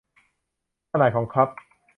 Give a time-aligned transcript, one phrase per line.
[0.91, 1.49] ขนาดของคัพ